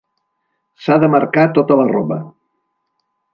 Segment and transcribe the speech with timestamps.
[0.85, 2.19] S'ha de marcar tota la roba.